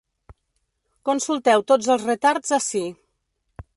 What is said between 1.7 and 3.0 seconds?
tots els retards ací.